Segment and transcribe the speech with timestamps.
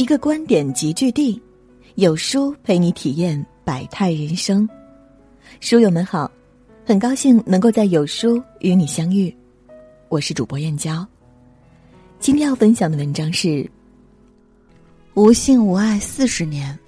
[0.00, 1.38] 一个观点集聚地，
[1.96, 4.66] 有书陪你体验百态人生。
[5.60, 6.32] 书友们好，
[6.86, 9.30] 很高兴能够在有书与你相遇，
[10.08, 11.06] 我是主播燕娇。
[12.18, 13.48] 今天要分享的文章是
[15.12, 16.78] 《无性无爱四十年，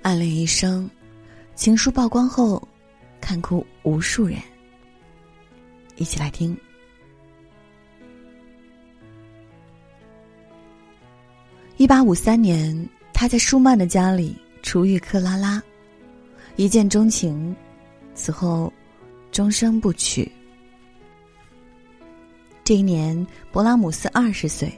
[0.00, 0.86] 暗恋一生》，
[1.54, 2.66] 情书曝光后，
[3.20, 4.38] 看哭无数人。
[5.96, 6.56] 一起来听。
[11.82, 15.60] 一八五三年，他在舒曼的家里初遇克拉拉，
[16.54, 17.52] 一见钟情，
[18.14, 18.72] 此后
[19.32, 20.30] 终生不娶。
[22.62, 24.72] 这一年，勃拉姆斯二十岁，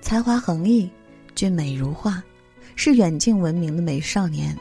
[0.00, 0.88] 才华横溢，
[1.34, 2.22] 俊美如画，
[2.76, 4.56] 是远近闻名的美少年。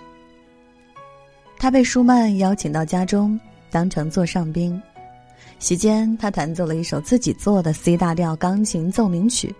[1.59, 3.39] 他被舒曼邀请到家中，
[3.69, 4.81] 当成座上宾。
[5.59, 9.53] 席间，他弹奏了一首自己做的 C 大调钢琴奏鸣曲，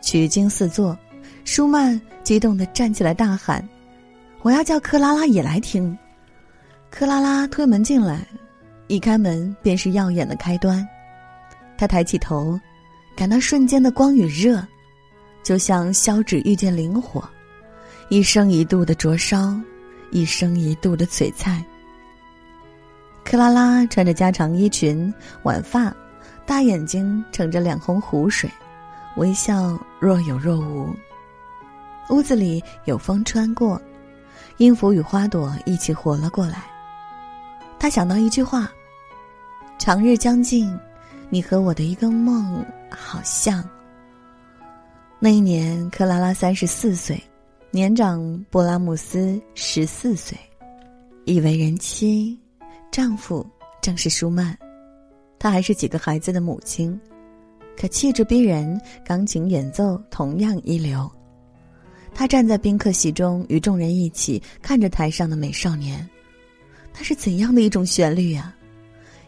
[0.00, 0.96] 曲经四作。
[1.44, 3.66] 舒曼激动的站起来大喊
[4.42, 5.96] ：“我要叫克拉拉也来听。”
[6.90, 8.26] 克拉拉推门进来，
[8.86, 10.86] 一开门便是耀眼的开端。
[11.76, 12.58] 他抬起头，
[13.16, 14.64] 感到瞬间的光与热，
[15.42, 17.28] 就像烧纸遇见灵火，
[18.08, 19.54] 一生一度的灼烧，
[20.10, 21.64] 一生一度的璀璨。
[23.24, 25.12] 克拉拉穿着加长衣裙，
[25.42, 25.94] 挽发，
[26.44, 28.50] 大眼睛盛着两泓湖水，
[29.16, 30.94] 微笑若有若无。
[32.12, 33.80] 屋子里有风穿过，
[34.58, 36.62] 音符与花朵一起活了过来。
[37.78, 38.70] 他想到一句话
[39.80, 40.78] ：“长日将近，
[41.30, 43.66] 你和我的一个梦好像。”
[45.18, 47.18] 那一年，克拉拉三十四岁，
[47.70, 50.36] 年长勃拉姆斯十四岁，
[51.24, 52.38] 已为人妻，
[52.90, 53.44] 丈夫
[53.80, 54.54] 正是舒曼，
[55.38, 57.00] 她还是几个孩子的母亲，
[57.74, 61.10] 可气质逼人，钢琴演奏同样一流。
[62.14, 66.08] 他站在宾客席中，与众人一起看着台上的美少年，
[66.94, 68.54] 那是怎样的一种旋律啊！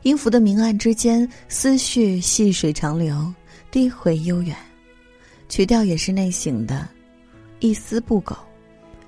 [0.03, 3.33] 音符的明暗之间，思绪细水长流，
[3.71, 4.55] 低回悠远；
[5.49, 6.87] 曲调也是内省的，
[7.61, 8.37] 一丝不苟。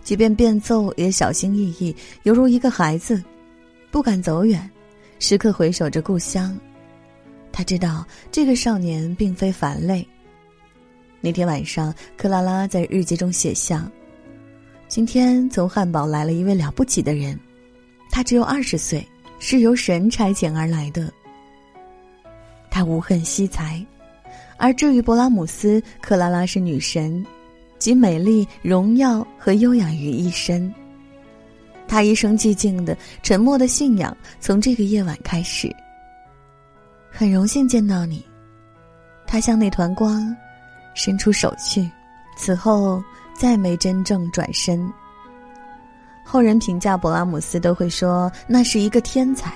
[0.02, 3.22] 即便变奏，也小心翼翼，犹如一个孩子，
[3.90, 4.70] 不敢走远，
[5.18, 6.58] 时刻回首着故乡。
[7.52, 10.06] 他知道这个少年并非凡类。
[11.26, 13.90] 那天晚上，克拉拉在日记中写下
[14.86, 17.36] ：“今天从汉堡来了一位了不起的人，
[18.12, 19.04] 他只有二十岁，
[19.40, 21.12] 是由神差遣而来的。
[22.70, 23.84] 他无恨惜才，
[24.56, 27.26] 而至于勃拉姆斯，克拉拉是女神，
[27.76, 30.72] 集美丽、荣耀和优雅于一身。
[31.88, 35.74] 他一生寂静的、沉默的信仰，从这个夜晚开始。
[37.10, 38.24] 很荣幸见到你。”
[39.26, 40.32] 他像那团光。
[40.96, 41.88] 伸出手去，
[42.36, 43.00] 此后
[43.34, 44.90] 再没真正转身。
[46.24, 49.52] 后人评价勃拉姆斯都会说那是一个天才，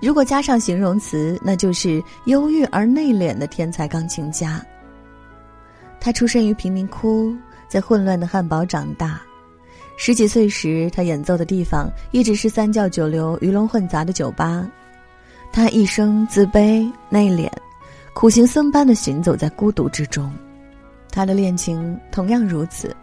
[0.00, 4.64] 如果加上形容词，那就是忧郁而内敛的天才钢琴家。
[5.98, 7.34] 他出生于贫民窟，
[7.66, 9.20] 在混乱的汉堡长大。
[9.96, 14.68] 十几岁时，他演奏的地方一直是三教九流、鱼龙混杂的酒吧。
[15.52, 17.50] 他一生自卑内敛。
[18.14, 20.32] 苦行僧般的行走在孤独之中，
[21.10, 22.94] 他的恋情同样如此，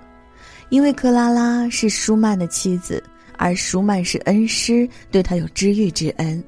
[0.69, 3.03] 因为克拉拉是舒曼的妻子，
[3.37, 6.41] 而舒曼是恩师，对他有知遇之恩，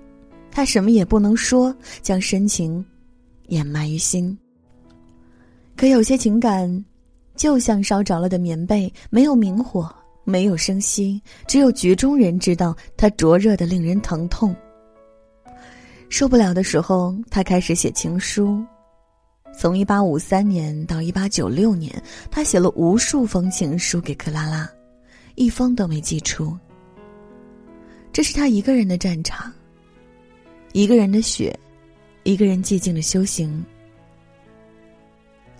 [0.51, 2.83] 他什么也不能说，将深情
[3.47, 4.37] 掩埋于心。
[5.75, 6.85] 可有些情感，
[7.35, 9.93] 就像烧着了的棉被，没有明火，
[10.23, 14.55] 没有声息，只有局中人知道它灼热的令人疼痛。
[16.11, 18.61] 受不了的时候，他开始写情书。
[19.57, 24.69] 从一八五三年到一八九六年，他写了无数封情书给克拉拉，
[25.35, 26.55] 一封都没寄出。
[28.11, 29.49] 这是他一个人的战场，
[30.73, 31.57] 一个人的血，
[32.23, 33.63] 一个人寂静的修行。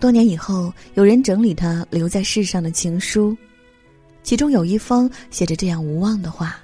[0.02, 3.36] 多年以后，有人整理他留在世上的情书，
[4.22, 6.58] 其中有一封写着这样无望的话。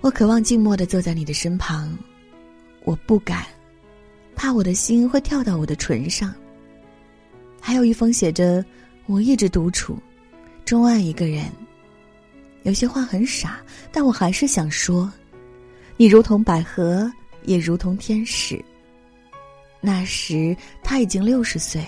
[0.00, 1.96] 我渴望静默的坐在你的身旁，
[2.84, 3.44] 我不敢，
[4.36, 6.32] 怕我的心会跳到我的唇上。
[7.60, 8.64] 还有一封写着
[9.06, 9.98] ：“我一直独处，
[10.64, 11.50] 钟爱一个人。”
[12.62, 13.60] 有些话很傻，
[13.90, 15.10] 但我还是想说：
[15.96, 17.10] 你如同百合，
[17.44, 18.64] 也如同天使。
[19.80, 21.84] 那时他已经六十岁，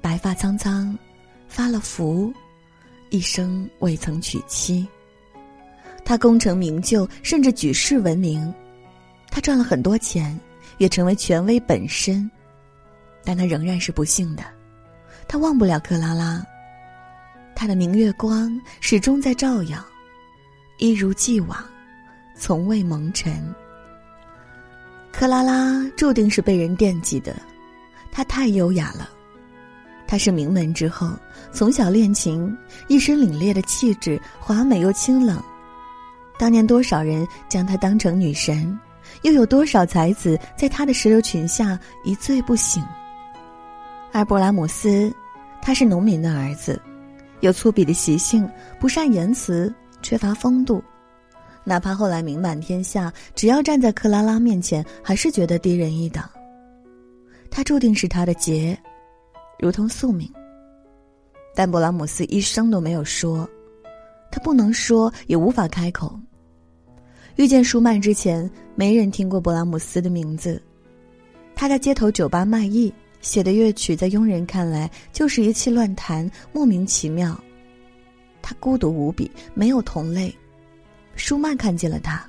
[0.00, 0.96] 白发苍苍，
[1.48, 2.32] 发了福，
[3.08, 4.86] 一生未曾娶妻。
[6.10, 8.52] 他功成名就，甚至举世闻名。
[9.30, 10.36] 他赚了很多钱，
[10.78, 12.28] 也成为权威本身。
[13.22, 14.42] 但他仍然是不幸的，
[15.28, 16.44] 他忘不了克拉拉。
[17.54, 19.78] 他的明月光始终在照耀，
[20.78, 21.64] 一如既往，
[22.36, 23.40] 从未蒙尘。
[25.12, 27.36] 克拉拉注定是被人惦记的，
[28.10, 29.08] 她太优雅了。
[30.08, 31.12] 她是名门之后，
[31.52, 32.52] 从小练琴，
[32.88, 35.40] 一身凛冽的气质，华美又清冷。
[36.40, 38.78] 当年多少人将她当成女神，
[39.20, 42.82] 又有多少才子在她的石榴裙下一醉不醒。
[44.10, 45.12] 而勃拉姆斯，
[45.60, 46.80] 他是农民的儿子，
[47.40, 48.48] 有粗鄙的习性，
[48.78, 49.70] 不善言辞，
[50.00, 50.82] 缺乏风度。
[51.62, 56.24] 哪怕后来名满天下，只要站在克拉拉面前，还是觉得低人一等。
[57.50, 58.74] 他注定是他的劫。
[59.58, 60.26] 如同宿命，
[61.54, 63.46] 但勃拉姆斯一生都没有说，
[64.32, 66.18] 他不能说，也无法开口。
[67.40, 70.60] 遇见舒曼之前，没人听过勃拉姆斯的名字。
[71.54, 72.92] 他在街头酒吧卖艺，
[73.22, 77.42] 写的乐曲在庸人看来就是一气乱弹，莫名其妙。
[78.42, 80.30] 他孤独无比，没有同类。
[81.16, 82.22] 舒曼看见了他，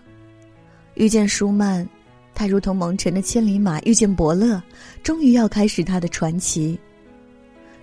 [0.94, 1.86] 遇见舒曼，
[2.34, 4.64] 他如同蒙尘的千里马遇见伯乐，
[5.04, 6.80] 终于要开始他的传奇。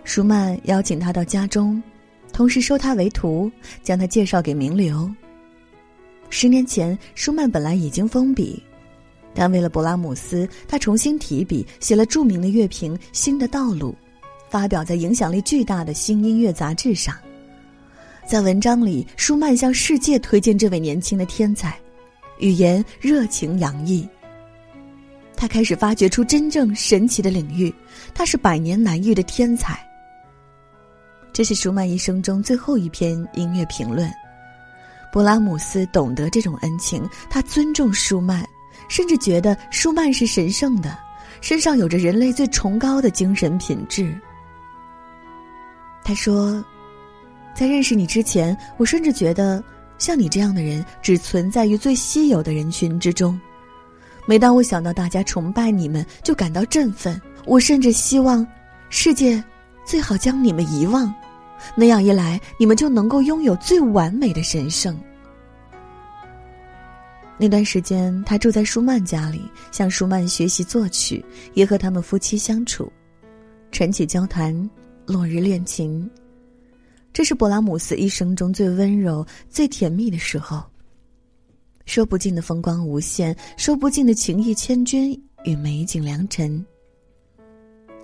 [0.02, 1.82] 舒曼邀请他到家中，
[2.32, 3.52] 同时收他为徒，
[3.82, 5.06] 将他介绍给名流。
[6.30, 8.62] 十年前，舒曼本来已经封笔，
[9.34, 13.92] 但为了勃拉姆斯，他重新提笔写了著名的乐评《新的道路》，
[14.50, 17.16] 发表在影响力巨大的新音乐杂志上。
[18.26, 21.78] 在文章里，舒曼向世界推荐这位年轻的天才，
[22.38, 24.06] 语言热情洋溢。
[25.34, 27.72] 他开始发掘出真正神奇的领域，
[28.12, 29.78] 他是百年难遇的天才。
[31.32, 34.10] 这是舒曼一生中最后一篇音乐评论。
[35.12, 38.44] 勃拉姆斯懂得这种恩情，他尊重舒曼，
[38.88, 40.98] 甚至觉得舒曼是神圣的，
[41.40, 44.14] 身上有着人类最崇高的精神品质。
[46.04, 46.64] 他说
[47.54, 49.62] ：“在认识你之前，我甚至觉得
[49.98, 53.38] 像你这样的人只存在于最稀有的人群之中。
[54.26, 57.20] 每当我想到大家崇拜你们，就感到振奋。
[57.44, 58.46] 我甚至希望
[58.90, 59.42] 世界
[59.84, 61.12] 最好将你们遗忘。”
[61.76, 64.98] 那样一来，你们就能够拥有最完美的神圣。
[67.40, 71.24] 那段时间，他住在舒曼家里，向舒曼学习作曲，
[71.54, 72.92] 也和他们夫妻相处，
[73.70, 74.68] 晨起交谈，
[75.06, 76.10] 落日恋情。
[77.12, 80.62] 这是勃拉姆斯一生中最温柔、最甜蜜的时候。
[81.86, 86.64] 说不尽的风光无限，说不尽的情意千钧与美景良辰。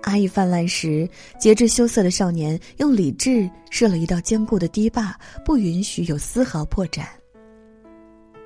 [0.04, 1.08] 爱意泛滥时，
[1.40, 7.04] 节制羞涩的少年用理智设了一道坚固的堤坝，不允许有丝毫破绽。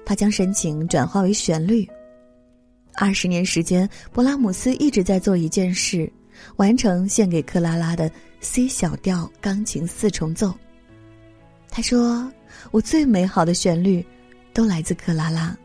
[0.06, 1.86] 他将深情转化为旋律。
[2.94, 6.10] 二十年时间，勃拉姆斯一直在做一件事，
[6.56, 8.10] 完成献给克拉拉的
[8.40, 10.54] C 小调钢琴四重奏。
[11.68, 12.32] 他说
[12.70, 14.04] ：“我最美好的旋律，
[14.54, 15.56] 都来自克拉拉，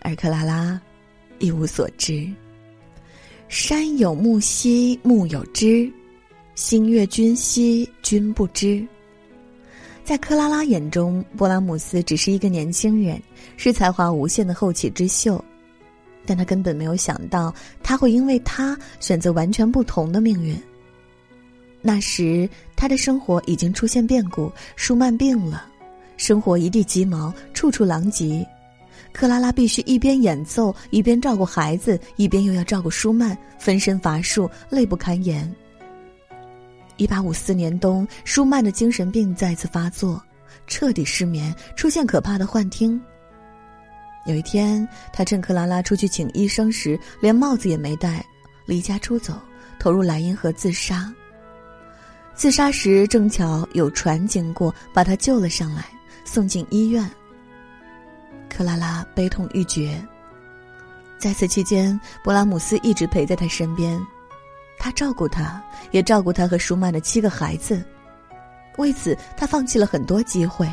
[0.00, 0.80] 而克拉拉
[1.38, 2.30] 一无所知。”
[3.50, 5.92] 山有木兮木有枝，
[6.54, 8.86] 星月君兮君不知。
[10.04, 13.20] 在克拉拉眼中，勃拉姆斯只是一个年轻人，
[13.56, 15.44] 是才华无限的后起之秀，
[16.24, 17.52] 但他根本没有想到，
[17.82, 20.56] 他会因为他选择完全不同的命运。
[21.82, 25.66] 那时，他的生活已经出现变故，舒曼病了，
[26.16, 28.46] 生活一地鸡毛，处处狼藉。
[29.12, 35.52] 克拉拉必须一边演奏，一边照顾孩子，一边又要照顾舒曼，分身乏术，累不堪言。
[36.96, 40.22] 一八五四年冬，舒曼的精神病再次发作，
[40.66, 43.00] 彻底失眠，出现可怕的幻听。
[44.26, 48.24] 有一天，他趁克拉拉出去请医生时，连帽子也没戴，
[48.66, 49.34] 离家出走，
[49.78, 51.12] 投入莱茵河自杀。
[52.34, 55.84] 自杀时正巧有船经过，把他救了上来，
[56.24, 57.10] 送进医院。
[58.50, 59.98] 克拉拉悲痛欲绝。
[61.16, 63.98] 在此期间，勃拉姆斯一直陪在他身边，
[64.78, 67.82] 他照顾他，也照顾他和舒曼的七个孩子。
[68.78, 70.68] 为此，他放弃了很多机会。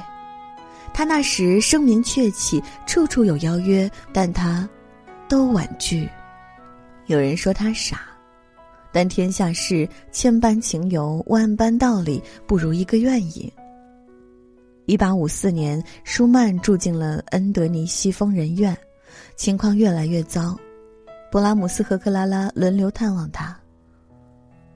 [0.94, 4.68] 他那时声名鹊起，处处有邀约，但他
[5.28, 6.10] 都婉拒。
[7.08, 8.02] 有人说他傻，
[8.92, 13.52] 但天下事千般情由，万般道理，不如一个愿意。
[14.88, 18.76] 一八五四年，舒曼住进了恩德尼西疯人院，
[19.36, 20.58] 情况越来越糟。
[21.30, 23.54] 勃拉姆斯和克拉拉轮流探望他。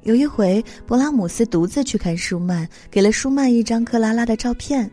[0.01, 4.91] 有一回，勃拉姆斯独自去看舒曼，给了舒曼一张克拉拉的照片。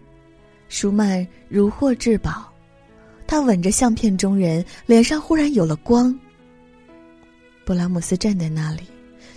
[0.69, 2.53] 舒曼如获至宝，
[3.27, 6.17] 他吻着相片中人，脸上忽然有了光。
[7.67, 8.83] 勃拉姆斯站在那里，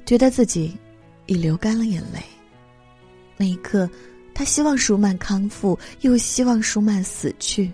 [0.06, 0.78] 觉得自己
[1.26, 2.20] 已流干了眼泪。
[3.36, 3.90] 那一刻，
[4.42, 7.72] 他希望舒曼康复，又希望舒曼死去。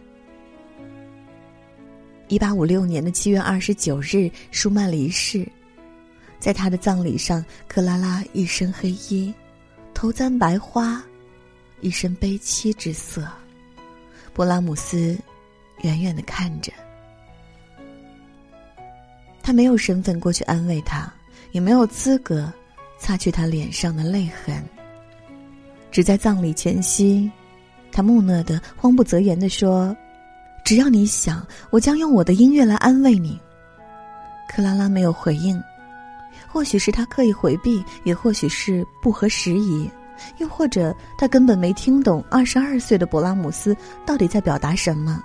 [2.28, 5.48] 一八五六年的七月二十九日，舒曼离世。
[6.42, 9.34] 在他的葬礼上，克拉拉一身黑衣，
[9.94, 11.02] 头簪白花，
[11.80, 13.26] 一身悲戚之色。
[14.36, 15.18] 勃拉姆斯
[15.84, 16.70] 远远的看着，
[19.42, 21.10] 他没有身份过去安慰他，
[21.54, 22.52] 也没有资格
[23.00, 24.62] 擦去他脸上的泪痕。
[25.98, 27.28] 只在葬礼前夕，
[27.92, 29.98] 他木讷的、慌不择言的说
[30.64, 33.42] ：“只要你想，我将用我的音乐来安慰你。”
[34.48, 35.60] 克拉拉没有回应。
[36.48, 39.90] 或许是他刻意回避，也或许是不合时宜，
[40.38, 43.76] 又或者他根本没听懂二十二岁的勃拉姆斯
[44.06, 45.20] 到底在表达什么。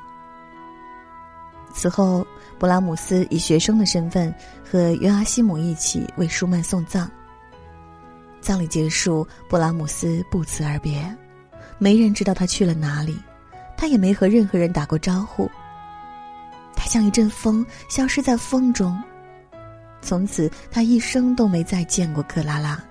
[1.74, 2.26] 此后，
[2.58, 7.10] 勃拉姆斯以学生的身份和约阿希姆一起为舒曼送葬。
[8.42, 11.02] 葬礼结束，布拉姆斯不辞而别，
[11.78, 13.16] 没人知道他去了哪里，
[13.76, 15.48] 他也没和任何人打过招呼。
[16.74, 19.00] 他像一阵风，消失在风中。
[20.00, 22.82] 从此，他一生都没再见过克拉拉。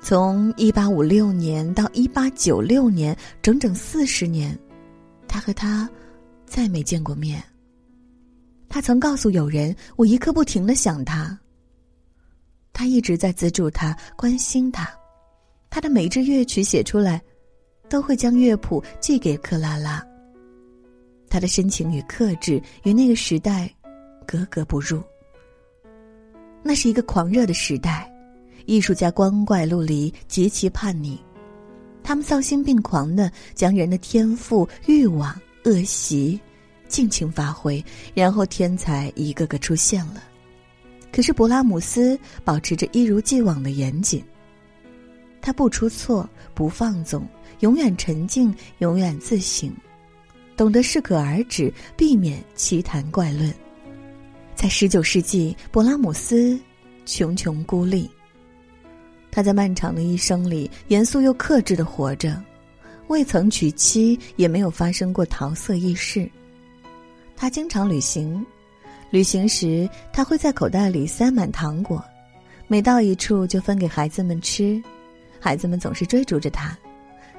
[0.00, 4.56] 从一八五六年到一八九六年，整整四十年，
[5.26, 5.90] 他和他
[6.46, 7.42] 再没见过面。
[8.68, 11.36] 他曾告诉友人：“我一刻不停的想他。”
[12.72, 14.88] 他一直在资助他，关心他。
[15.70, 17.22] 他的每一支乐曲写出来，
[17.88, 20.04] 都会将乐谱寄给克拉拉。
[21.28, 23.68] 他的深情与克制与那个时代。
[24.30, 25.02] 格格不入。
[26.62, 28.12] 那是一个狂热的时代，
[28.66, 31.18] 艺术家光怪陆离，极其叛逆，
[32.02, 35.34] 他们丧心病狂的将人的天赋、欲望、
[35.64, 36.38] 恶习
[36.88, 37.82] 尽情发挥，
[38.12, 40.22] 然后天才一个个出现了。
[41.10, 44.22] 可是勃拉姆斯保持着一如既往的严谨，
[45.40, 47.26] 他不出错，不放纵，
[47.60, 49.72] 永远沉静，永远自省，
[50.56, 53.52] 懂得适可而止，避免奇谈怪论。
[54.54, 56.58] 在十九世纪，勃拉姆斯
[57.06, 58.10] 穷穷孤立。
[59.30, 62.42] 他在漫长的一生里严肃又克制的活着，
[63.06, 66.28] 未曾娶妻，也没有发生过桃色轶事。
[67.36, 68.44] 他经常旅行，
[69.10, 72.04] 旅行时他会在口袋里塞满糖果，
[72.66, 74.82] 每到一处就分给孩子们吃。
[75.40, 76.76] 孩子们总是追逐着他，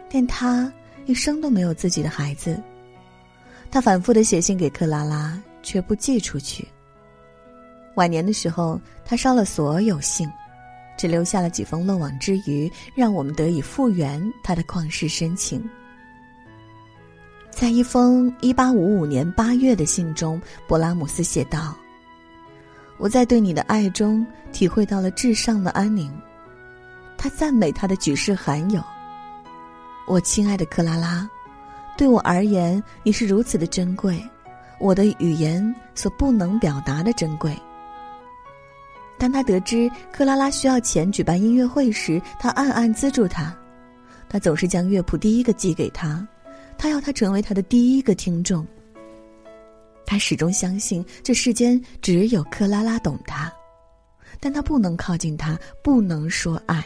[0.10, 0.72] 但他
[1.06, 2.60] 一生都没有自己的孩子。
[3.70, 6.68] 他反复的写信给克拉拉，却不寄出去。
[7.96, 10.28] 晚年的时候，他烧了所有信，
[10.98, 15.64] 只留下了几封漏网之鱼，让我们得以复原他的旷世深情。
[17.60, 21.76] 在一封1855年8月的信中，勃拉姆斯写道
[22.98, 26.10] ：“我在对你的爱中体会到了至上的安宁。”
[27.20, 28.82] 他赞美他的举世罕有。
[30.08, 31.30] 我亲爱的克拉拉，
[31.98, 34.26] 对我而言，你是如此的珍贵，
[34.80, 37.54] 我的语言所不能表达的珍贵。
[39.18, 43.54] 当他得知克拉拉需要钱举办音乐会时，他暗暗资助他。
[44.30, 46.26] 他总是将乐谱第一个寄给他，
[46.80, 48.66] 他要他成为他的第一个听众。
[50.06, 53.54] 他始终相信这世间只有克拉拉懂他，
[54.40, 56.84] 但他不能靠近他，不能说爱。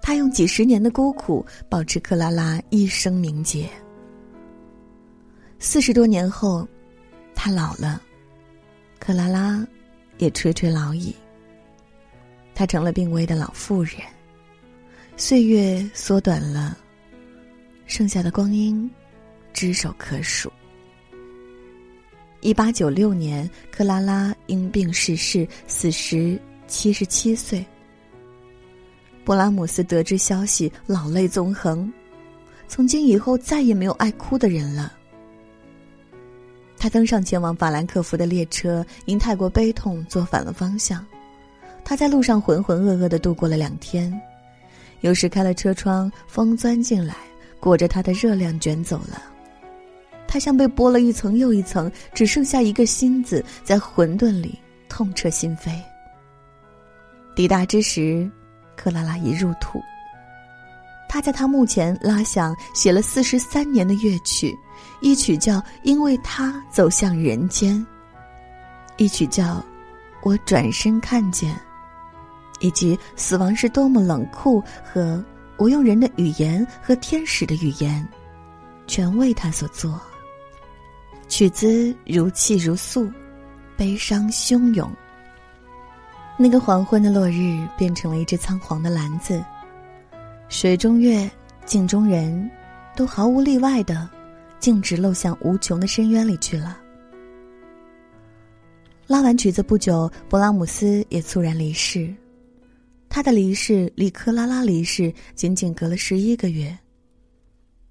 [0.00, 3.68] 他用几十年的孤苦保持克拉拉一生名节。
[5.58, 6.66] 四十多年后，
[7.34, 8.00] 他老了，
[8.98, 9.66] 克拉拉。
[10.18, 11.14] 也垂垂老矣。
[12.54, 14.00] 他成了病危的老妇人，
[15.14, 16.74] 岁月缩短了，
[17.86, 18.90] 剩下的光阴，
[19.52, 20.52] 只手可数。
[22.40, 27.64] 一八九六年，克拉拉因病逝世，死时七十七岁。
[29.24, 31.92] 勃拉姆斯得知消息，老泪纵横，
[32.68, 34.92] 从今以后再也没有爱哭的人了。
[36.78, 41.04] 他登上前往法兰克福的列车，因太过悲痛坐反了方向。
[41.84, 44.12] 他在路上浑浑噩噩的度过了两天，
[45.00, 47.16] 有时开了车窗，风钻进来，
[47.60, 49.22] 裹着他的热量卷走了。
[50.28, 54.58] 他像被剥了一层又一层，只剩下一个心子在混沌里
[54.88, 55.70] 痛彻心扉。
[57.34, 58.30] 抵达之时，
[58.76, 59.80] 克拉拉已入土。
[61.08, 64.54] 他在他墓前拉响写了四十三年的乐曲。
[65.00, 67.74] 一曲叫《因为他走向人间》，
[68.96, 69.44] 一曲叫
[70.22, 71.54] 《我转身看见》，
[72.60, 75.22] 以及死亡是多么冷酷和
[75.58, 78.06] 我用人的语言和天使的语言，
[78.86, 80.00] 全为他所作。
[81.28, 83.10] 曲子如泣如诉，
[83.76, 84.90] 悲伤汹涌。
[86.36, 89.42] 那个黄昏的落日变成了一只苍黄的篮子，
[90.48, 91.28] 水中月、
[91.64, 92.50] 镜中人，
[92.94, 94.08] 都毫无例外的，
[94.60, 96.78] 径直漏向无穷的深渊里去了。
[99.06, 102.14] 拉完曲子不久，勃拉姆斯也猝然离世。
[103.16, 106.78] 他的离世离克拉拉离世仅仅隔了十一个月。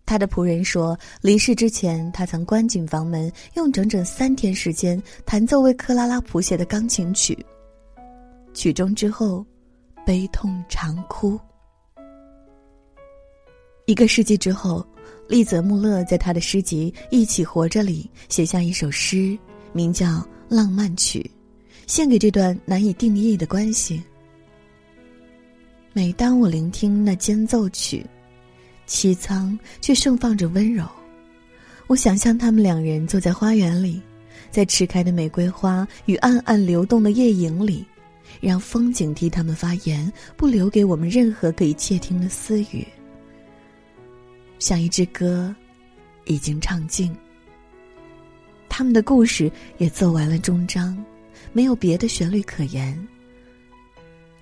[0.05, 7.35] 他的仆人说，离世之前，他曾关紧房门，用整整三天时间弹奏为克拉拉谱写的钢琴曲。
[8.53, 9.43] 曲终之后，
[10.05, 11.39] 悲痛长哭。
[13.87, 14.85] 一个世纪之后，
[15.27, 19.35] 利泽穆勒在他的诗集《一起活着》里写下一首诗，
[19.73, 20.05] 名叫
[20.47, 21.19] 《浪漫曲》，
[21.91, 24.03] 献给这段难以定义的关系。
[25.97, 28.05] 每当我聆听那间奏曲。
[28.85, 30.85] 凄苍却盛放着温柔，
[31.87, 34.01] 我想象他们两人坐在花园里，
[34.51, 37.85] 在迟开的玫瑰花与暗暗流动的夜影里，
[38.41, 42.85] 让风景替他们发言，不留给我们任何可以窃听的私语。
[44.59, 45.55] 像一支歌，
[46.25, 47.15] 已经唱尽。
[48.67, 51.01] 他们的故事也奏完了终章，
[51.53, 53.07] 没有别的旋律可言。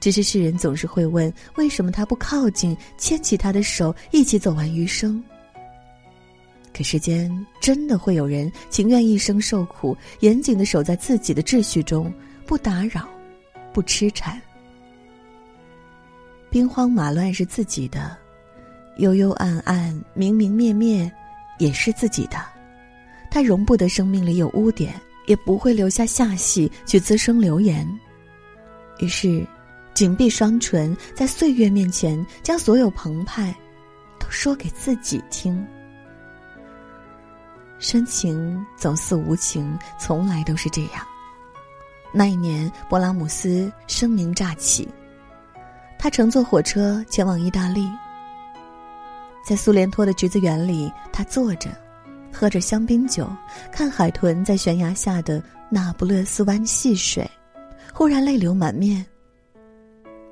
[0.04, 5.24] 只是世人总是会问：为什么他不靠近，牵起他的手，一起走完余生？
[6.74, 7.32] 可世间
[7.62, 12.14] 真的会有人情愿一生受苦，严谨的守在自己的秩序中，
[12.46, 13.08] 不打扰，
[13.72, 14.38] 不痴缠。
[16.50, 18.18] 兵荒马乱是自己的，
[18.98, 21.10] 幽幽暗暗、明明灭灭，
[21.60, 22.36] 也是自己的。
[23.32, 27.88] 他容不得生命里有污点，也不会留下下戏去滋生流言。
[29.00, 29.48] 于是。
[29.94, 33.56] 紧闭双唇，在岁月面前，将所有澎湃，
[34.20, 35.66] 都说给自己听。
[37.78, 41.06] 深情总似无情，从来都是这样。
[42.12, 44.88] 那一年，勃拉姆斯声名乍起，
[46.00, 47.88] 他乘坐火车前往意大利，
[49.46, 51.70] 在苏联托的橘子园里，他坐着，
[52.32, 53.30] 喝着香槟酒，
[53.72, 57.30] 看海豚在悬崖下的那不勒斯湾戏水，
[57.94, 59.06] 忽然泪流满面。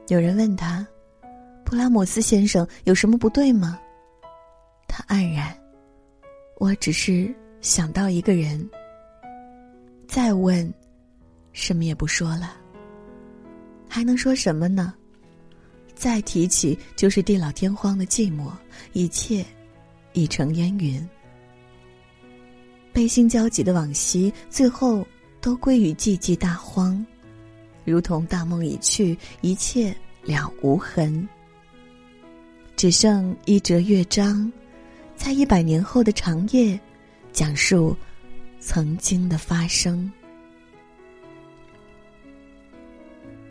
[0.07, 0.85] 有人问他
[1.63, 3.79] ：“布拉姆斯先生有什么不对吗？”
[4.87, 5.55] 他黯然
[6.59, 8.69] ：“我只是想到一个人。”
[10.07, 10.71] 再问，
[11.53, 12.57] 什么也不说了。
[13.87, 14.93] 还能说什么呢？
[15.95, 18.51] 再提起就是地老天荒的寂寞，
[18.91, 19.45] 一切
[20.13, 21.07] 已成烟云。
[22.91, 25.07] 悲心交集的往昔，最后
[25.39, 27.05] 都归于寂寂大荒。
[27.83, 31.27] 如同大梦已去，一切了无痕，
[32.75, 34.51] 只剩一折乐章，
[35.15, 36.79] 在一百年后的长夜，
[37.31, 37.95] 讲述
[38.59, 40.11] 曾经的发生。